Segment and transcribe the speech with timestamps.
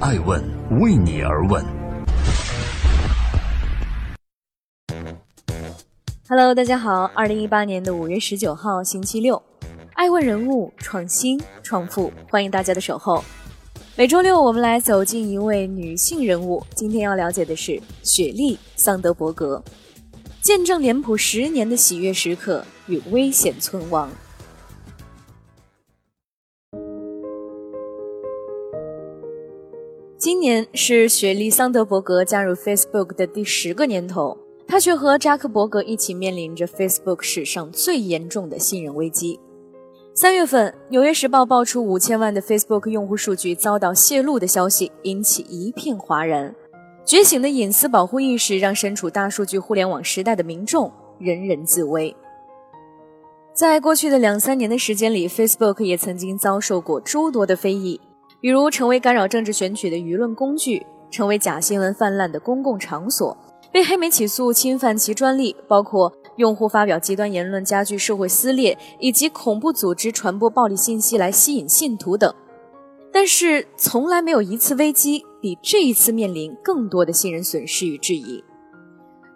[0.00, 0.40] 爱问
[0.80, 1.64] 为你而问。
[6.28, 9.42] Hello，大家好，二零一八年的五月十九号，星期六，
[9.94, 13.24] 爱问人物创新创富，欢迎大家的守候。
[13.96, 16.64] 每周六，我们来走进一位女性人物。
[16.76, 19.60] 今天要了解的是雪莉·桑德伯格，
[20.40, 24.08] 见证脸谱十年的喜悦时刻与危险存亡。
[30.18, 39.38] 今年是雪莉·桑德伯格加入 Facebook 的第十个年头，她却和扎克伯格一起面临着 Facebook 史上最严重的信任危机。
[40.14, 46.52] 三月份，《纽约时报》爆出五千万的 Facebook 用户数据遭到泄露的消息，引起一片哗然。
[47.04, 52.16] 觉醒的隐私保护意识让身处大数据互联网时代的民众人人自危。
[53.54, 58.00] 在过去的两三年的时间里，Facebook 也曾经遭受过诸多的非议。
[58.40, 63.36] 比如成为干扰政治选举的舆论工具，成为假新闻泛滥的公共场所，
[63.72, 72.32] 被黑莓起诉侵犯其专利，包括用户发表极端言论加剧社会撕裂，以及恐怖组织传播暴力信息来吸引信徒等。
[73.12, 78.44] 但是，从来没有一次危机比这一次面临更多的信任损失与质疑。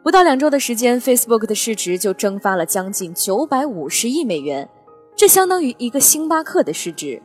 [0.05, 4.69] 不到两周的时间，Facebook 的市值就蒸发了将近九百五十亿美元，
[5.17, 7.20] 这相当于一个星巴克的市值。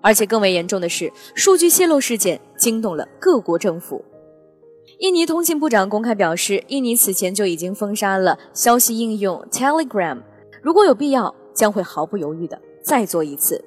[0.00, 4.04] 而且更为严重的是，数据泄露事件惊动了各国政府。
[4.98, 10.18] 印尼通信部长公开表示，印尼此前就已经封杀了消息应用 Telegram，
[10.62, 13.64] 如果有必要，将会毫不犹豫地再做一次。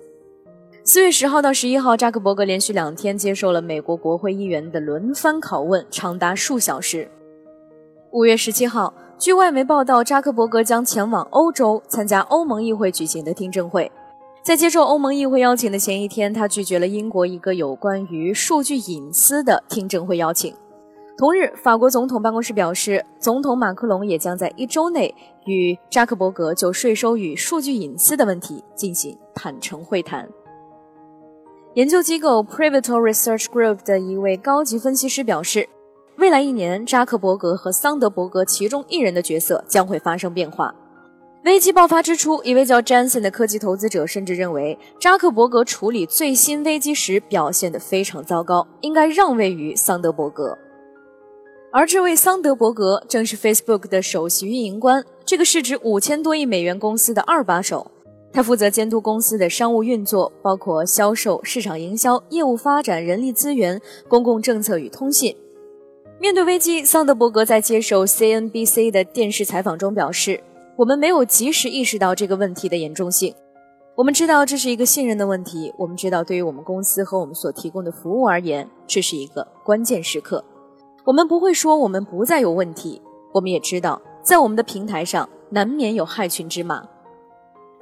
[0.84, 7.10] 四月十号到十一号，扎克伯格连续两天接受了美国国会议员的轮番拷问，长达数小时。
[8.12, 13.90] 五月十七号，据外媒报道，扎克伯格将前往欧洲参加欧盟议会举行的听证会。
[14.44, 20.54] 在接受欧盟议会邀请的前一天，他拒绝了英国一个有关于数据隐私的听证会邀请。
[21.18, 30.28] 同日，法国总统办公室表示，总统马克龙也将在一周内与扎克伯格就税收与数据隐私的问题进行坦诚会谈。
[31.76, 35.70] 研究机构 Privato Research Group 的一位高级分析师表示，
[36.18, 40.76] 未来一年，扎克伯格和桑德伯格其中一人的角色将会发生变化。
[41.46, 50.58] 危机爆发之初，一位叫 Jensen 的科技投资者甚至认为，扎克伯格处理最新危机时表现得非常糟糕，应该让位于桑德伯格。
[51.70, 57.92] 而这位桑德伯格正是 Facebook 的首席运营官，这个市值五千多亿美元公司的二把手。
[58.32, 65.36] 他负责监督公司的商务运作，包括销售、市场营销、业务发展、人力资源、公共政策与通信。
[66.22, 70.40] 面对危机，桑德伯格在接受 CNBC 的电视采访中表示。
[70.76, 73.34] 我们没有及时意识到这个问题的严重性。
[73.96, 75.72] 我们知道这是一个信任的问题。
[75.78, 80.44] 我们知道，对于我们公司和我们所提供的服务而言，这是一个关键时刻。
[81.06, 83.00] 我们不会说我们不再有问题。
[83.34, 86.84] 我们也知道，在我们的平台上难免有害群之马。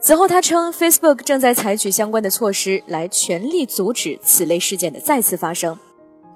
[0.02, 5.78] 此后，他称，Facebook 正在采取相关的措施来全力阻止此类事件的再次发生。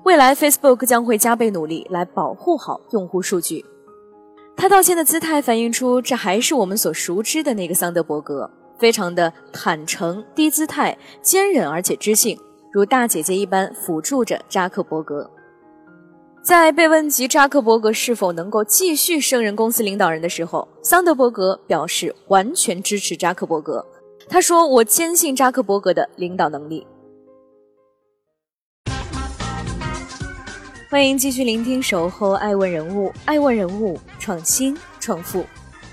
[0.04, 3.66] 未来，Facebook 将会加倍努力来保护好用户数据。
[4.58, 8.50] 他道歉的姿态反映出，这还是我们所熟知的那个桑德伯格，
[8.80, 12.40] 非常的坦诚、低姿态、坚韧而且知性，
[12.72, 15.30] 如大姐姐一般辅助着扎克伯格。
[16.42, 23.86] 在被问及扎克伯格是否能够继续胜任公司领导人的时候，桑德伯格表示完全支持扎克伯格。
[24.30, 26.86] 他说：“我坚信扎克伯格的领导能力。”
[30.96, 35.46] 欢迎继续聆听《守候爱问人物》，爱问人物创新创富，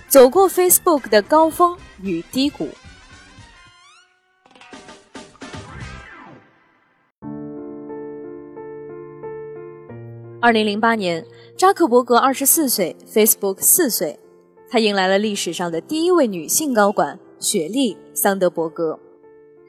[0.06, 2.68] 走过 Facebook 的高峰与低谷。
[10.40, 11.26] 二零零八年，
[11.56, 14.20] 扎克伯格二十四岁，Facebook 四岁，
[14.70, 19.00] 他迎来了历史上的第一位女性高管雪莉·桑德伯格。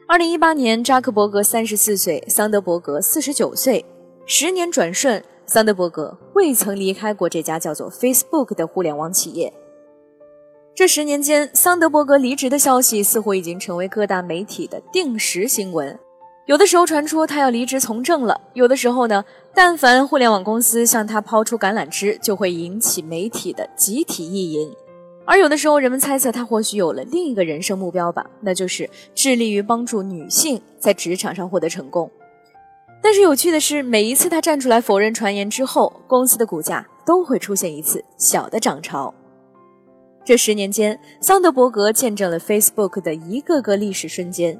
[0.08, 3.84] 二零一八年，扎克伯格三十四岁，桑德伯格四十九岁。
[4.26, 9.52] 十年转瞬，桑德伯格未曾离开过这家叫做 Facebook 的互联网企业。
[10.74, 16.00] 这十年间，桑德伯格离职的消息似乎已经成为各大媒体的定时新闻。
[16.46, 24.74] 有的时候传出他要离职从政了，有的时候呢，但凡互联网公司向他抛出橄榄枝，就会引起媒体的集体意淫。
[25.26, 32.10] 而有的时候，人们猜测他或许有了另一个人生目标吧，那就是致力于帮助女性在职场上获得成功。
[33.04, 39.14] 但是有趣的是，每一次他站出来否认传言之后，公司的股价都会出现一次小的涨潮。
[40.24, 44.58] 这十年间，桑德伯格见证了 Facebook 的一个个历史瞬间，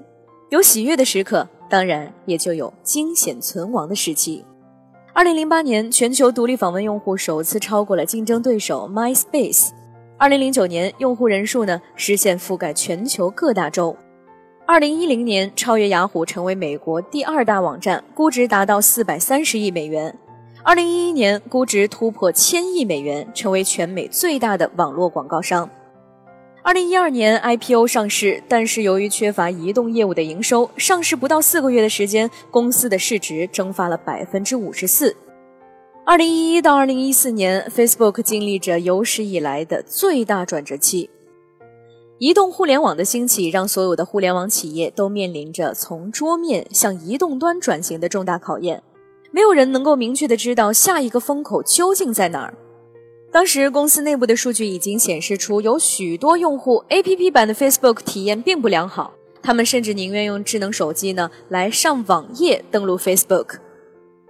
[0.50, 4.44] 有喜悦的时刻，当然也就有惊险存亡的时期。
[5.14, 9.70] 二零零八年，全球独立访问用户首次超过了竞争对手 MySpace。
[10.18, 13.96] 二零零九年，用户人数呢实现覆盖全球各大洲。
[14.66, 20.18] 二零一零年，超越雅虎成为美国第二大网站，估值达到四百三十亿美元。
[20.64, 25.70] 二零一一年，估值突破千亿美元，成为全美最大的网络广告商。
[26.62, 35.14] 二零一二年 IPO 上市，但是由于缺乏移动业务的营收，上市不到四个月的时间，公司的市值蒸发了百分之五十四。
[36.06, 41.10] 二零一一到二零一四年，Facebook 经历着有史以来的最大转折期。
[42.20, 48.82] 移动互联网的兴起，让所有的互联网企业都面临着从桌面向移动端转型的重大考验。
[49.32, 52.54] 没有人能够明确的知道下一个风口究竟在哪儿。
[53.32, 63.56] 当时公司内部的数据已经显示出，有许多用户 APP 版的 Facebook 体验并不良好，他们甚至宁愿用智能手机呢来上网页登录 Facebook。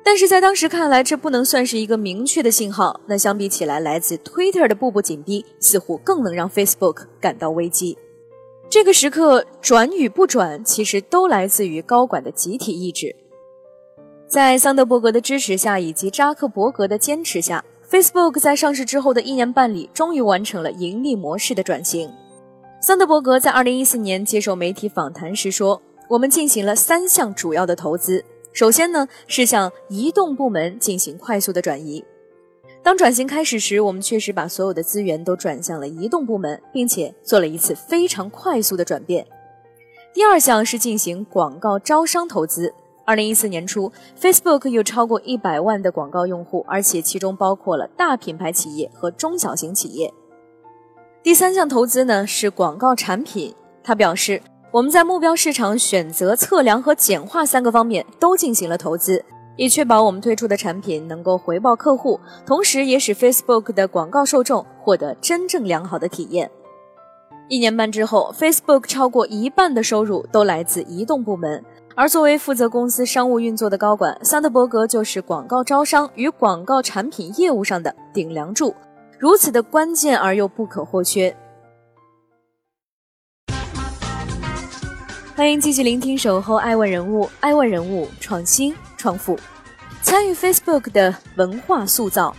[0.05, 2.99] 但是在当时看来，这不能算是一个明确的信号。
[3.07, 7.97] 那相比起来，来自 Twitter 的步步紧逼，似乎更能让 Facebook 感到危机。
[8.69, 13.15] 这个时刻转与不转，其实都来自于高管的集体意志。
[14.27, 17.63] 在桑德伯格的支持下，以及扎克伯格的坚持下。
[17.89, 22.11] Facebook 在上市之后的一年半里，终于完成了盈利模式的转型。
[22.81, 25.79] 桑德伯格在2014年接受媒体访谈时说
[26.09, 28.25] ：“我们进行了三项主要的投资。
[28.53, 32.05] 首先呢，是向移动部门进行快速的转移。
[32.83, 39.25] 当转型开始时，我们确实把所有的资源都转向了移动部门，并且做了一次非常快速的转变。
[40.13, 42.73] 第二项是进行广告招商投资。”
[43.05, 50.13] 二零一四年初，Facebook 有超过一百万的广告用户，而且其中包括了大品牌企业和中小型企业。
[51.21, 53.53] 第三项投资呢是广告产品。
[53.83, 54.41] 他表示，
[54.73, 59.23] 我们在目标市场选择、测量和简化三个方面都进行了投资，
[59.55, 66.49] 以确保我们推出的产品能够回报客户，同时也使 Facebook 的广告受众获得真正良好的体验。
[67.49, 71.63] 一年半之后，Facebook 超过一半的收入都来自移动部门。
[71.93, 78.73] 而作为负责公司商务运作的高管，桑德伯格就是广告招商与广告产品业务上的顶梁柱，
[79.19, 81.35] 如此的关键而又不可或缺。
[85.35, 89.35] 欢迎继续聆听《守候爱问人物》，爱问人物创新创富，
[90.03, 92.35] 参与 Facebook 的文化塑造。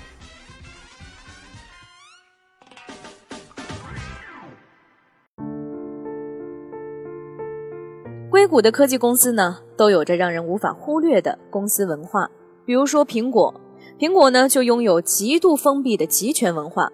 [8.31, 12.31] 硅谷的科技公司呢，都有着让人无法忽略的公司文化。
[12.65, 13.53] 比如说苹果，
[13.99, 16.93] 苹果呢就拥有极度封闭的集权文化。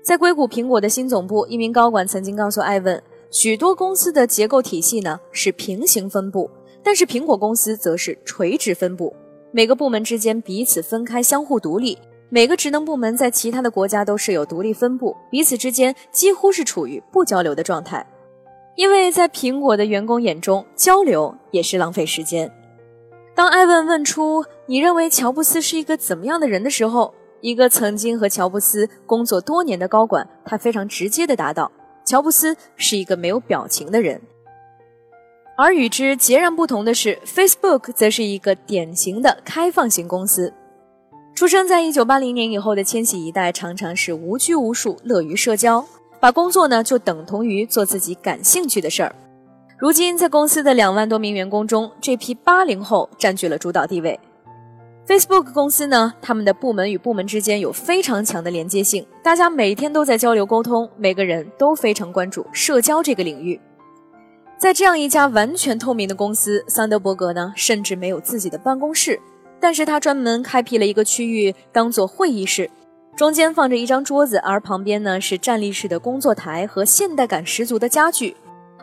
[0.00, 3.02] 在硅谷苹果的新总部，一名高管曾经告诉艾问，
[3.34, 6.48] 许多公司的结构体系呢是平行分布，
[6.84, 9.12] 但是苹果公司则是垂直分布，
[9.50, 11.98] 每个部门之间彼此分开，相互独立。
[12.28, 18.06] 每个职能部门在其他的国家都设有独立分布，彼此之间几乎是处于不交流的状态。
[18.76, 22.48] 因为在苹果的员工眼中，交流也是浪费时间。
[23.34, 31.70] 当艾问问出“你认为乔布斯是一个怎么样的人”的时候，一个曾经和乔布斯工作多年的高管，他非常直接地答道
[32.04, 34.20] ：“乔布斯是一个没有表情的人。”
[35.56, 40.52] 而与之截然不同的是，Facebook 则是一个典型的开放型公司。
[41.34, 45.84] 出生在1980年以后的千禧一代，常常是无拘无束，乐于社交。
[46.20, 49.14] 把工作呢就等同于做自己感兴趣的事儿。
[49.78, 54.18] 如今，在公司的两万多名员工中，这批八零后占据了主导地位。
[55.06, 63.60] Facebook 公司呢，他们的部门与部门之间有非常强的连接性，大家每天都在交流沟通，每个人都非常关注社交这个领域。
[64.56, 69.20] 在这样一家完全透明的公司，桑德伯格呢甚至没有自己的办公室，
[69.60, 72.70] 但是他专门开辟了一个区域当做会议室。
[73.14, 78.34] 中间放着一张桌子，而旁边呢是站立式的工作台和现代感十足的家具。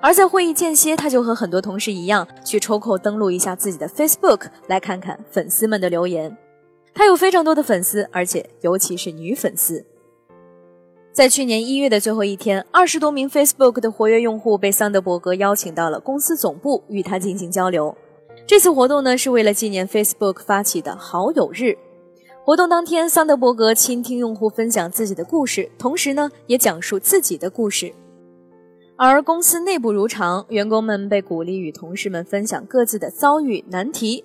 [0.02, 6.36] 而在会议间歇，他就和很多同事一样，去抽空登录一下自己的 Facebook，来看看粉丝们的留言。
[6.94, 9.86] 他有非常多的粉丝，而且尤其是女粉丝。
[11.14, 17.96] 在去年一月的最后一天，二十多名 Facebook 的活跃用户被桑德伯格邀请到了公司总部，与他进行交流。
[18.48, 21.78] 这次活动呢，是为了纪念 Facebook 发起的好友日。
[22.44, 27.94] 活动当天，桑德伯格倾听用户分享自己的故事，同时呢，也讲述自己的故事。
[29.04, 34.24] 而公司内部如常，员工们被鼓励与同事们分享各自的遭遇难题。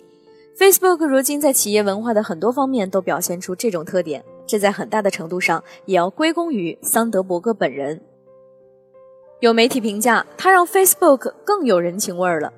[0.54, 8.02] Facebook 如今在企业文化的很多方面都表现出这种特点，这在很大的程度上也要归功于桑德伯格本人。
[9.40, 12.52] 有媒体评价，他让 Facebook 更有人情味儿了。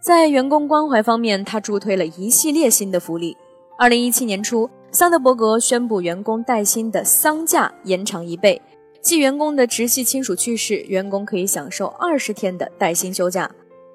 [0.00, 3.36] 在员工关怀方面，他助推了一系列新的福利。
[3.78, 8.60] 二零一七年初，桑德伯格宣布员工带薪的丧假延长一倍，
[9.04, 13.46] 即员工的直系亲属去世，员工可以享受二十天的带薪休假；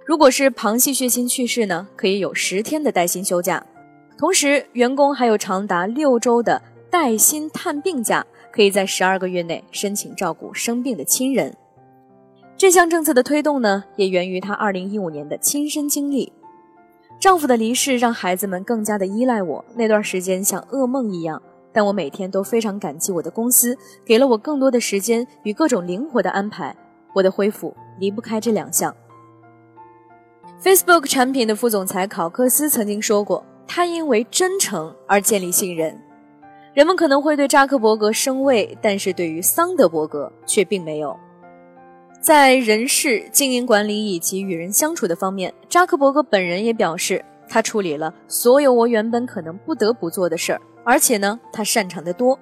[0.05, 3.65] 如果是旁系血亲去世呢，可以有十天的带薪休假。
[4.19, 6.61] 同时，员工还有长达六周的
[6.91, 11.57] 带薪探病假，可以在十二个月内申请照顾生病的亲人。
[12.55, 16.31] 这项政策的推动呢，也源于她二零一五年的亲身经历。
[17.19, 21.41] 丈夫的离世让孩子们更加的依赖我，那段时间像噩梦一样。
[21.79, 26.75] 但我每天都非常感激我的公司，给了我更多的时间与各种灵活的安排。
[27.13, 28.93] 我的恢复离不开这两项。
[30.61, 35.97] Facebook 产品的副总裁考克斯曾经说过，他因为真诚而建立信任。
[36.73, 41.15] 人们可能会对扎克伯格生畏，但是对于桑德伯格却并没有。
[42.19, 52.39] 在人事、经营管理以及与人相处的方面，扎克伯格本人也表示，他处理了所有我原本可能不得不做的事儿，而且呢，他擅长的多。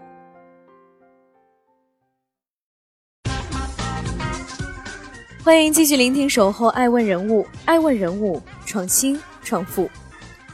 [5.44, 9.89] 欢迎继续聆听《守候爱问人物》，爱问人物，创新创富，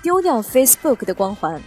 [0.03, 1.59] 丢掉 Facebook 的光环。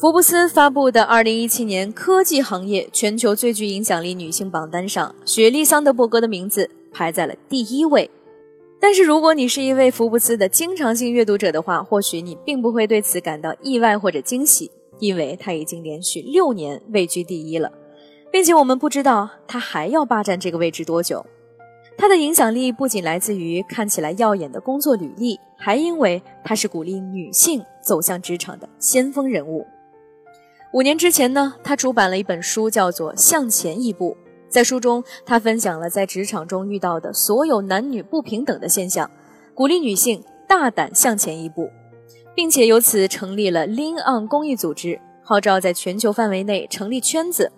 [0.00, 8.10] 福布斯发布的2017年科技行业全球最具影响力女性榜单上，雪莉·桑德伯格的名字排在了第一位。
[8.80, 17.72] 但是，如果你是一位福布斯的经常性阅读者的话，或许你并不会对此感到意外或者惊喜，因为它已经连续六年位居第一了，
[18.30, 21.26] 并且我们不知道她还要霸占这个位置多久。
[21.96, 29.66] 她的影响力不仅来自于看起来耀眼的工作履历，还因为她是鼓励女性走向职场的先锋人物。
[30.72, 34.16] 五年之前呢，他出版了一本书，叫做《向前一步》。
[34.48, 39.10] 在书中，他分享了在职场中遇到的所有男女不平等的现象，
[39.54, 41.70] 鼓励女性大胆向前一步，
[42.34, 47.52] 并且由此成立了 Lean On 公益组织，号召在全球范围内成立圈子，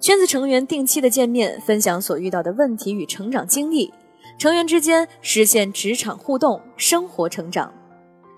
[0.00, 3.92] 圈子成员定期的见面，分享所遇到的问题与成长经历，
[4.38, 7.72] 成员之间实现职场互动，生活成长。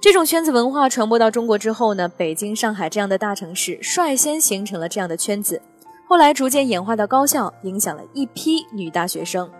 [0.00, 5.60] 这种圈子文化传播到中国之后呢，北京、上海这样的大城市率先形成了这样的圈子，
[6.08, 9.50] 后来逐渐演化到高校，影响了一批女大学生。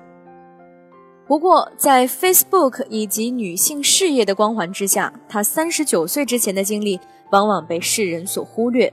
[1.26, 6.98] 不过，在 Facebook 以及女性事业的光环之下，她三十九岁之前的经历
[7.32, 8.90] 往往被世人所忽略。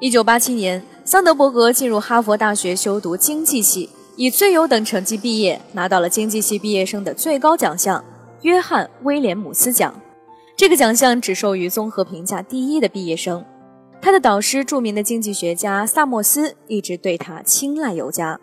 [0.00, 8.02] 一九八七年，桑德伯格进入哈佛大学修读经济系，以最优等成绩毕业，拿到了经济系毕业生的最高奖项。
[8.40, 9.94] 约翰·威廉姆斯奖，
[10.56, 13.44] 这个奖项只授予综合评价第一的毕业生。
[14.06, 18.38] 他的导师，著名的经济学家萨默斯，一直对他青睐有加。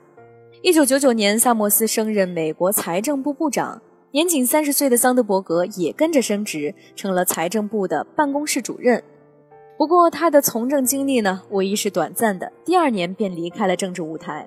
[0.61, 9.01] 一九九九年，萨默斯升任美国财政部部长，年仅三十岁的桑德伯格也跟着升职，成了财政部的办公室主任。
[9.77, 14.45] 不过，他的从政经历呢，无疑是短暂的，第二年便离开了政治舞台。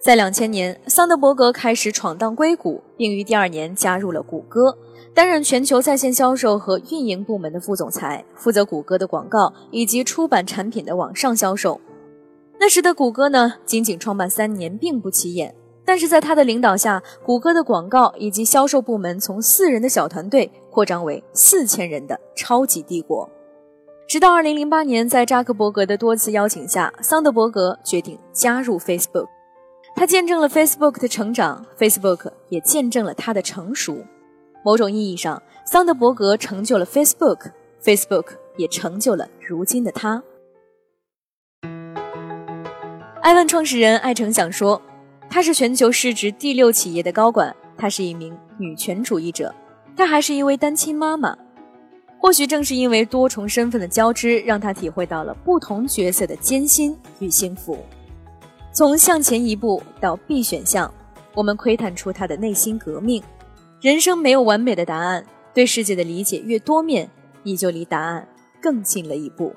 [0.00, 4.76] 在两千年，桑德伯格开始闯荡硅谷，并于第二年加入了谷歌，
[5.12, 11.80] 担任全球在线销售和运营部门的副总裁，负责谷歌的广告以及出版产品的网上销售。
[12.60, 15.52] 那时的谷歌呢，仅仅创办三年，并不起眼，
[15.84, 23.28] 但是在他的领导下，谷歌的广告以及销售部门从四人的小团队扩张为四千人的超级帝国。
[24.06, 29.26] 直到二零零八年，在扎克伯格的多次邀请下，桑德伯格决定加入 Facebook。
[29.98, 34.04] 他见证了 Facebook 的成长，Facebook 也见证了他的成熟。
[34.62, 38.26] 某种意义上，桑德伯格成就了 Facebook，Facebook
[38.58, 40.22] 也成就了如今的他。
[43.22, 44.82] 艾问创始人艾诚想说，
[45.30, 49.54] 他是全球市值第六企业的高管，他是一名女权主义者，
[49.96, 51.34] 他还是一位单亲妈妈。
[52.18, 57.78] 或许正是因为多重身份的交织，让他体会到了不同角色的艰辛与幸福。
[58.76, 60.92] 从向前一步到 B 选项，
[61.32, 63.22] 我们窥探出他的内心革命。
[63.80, 67.08] 人生没有完美的答案，对世界的理解越多面，
[67.42, 68.28] 你就离答案
[68.60, 69.56] 更近了一步。